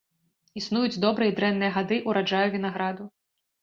[0.61, 3.03] Існуюць добрыя і дрэнныя гады ўраджаю вінаграду.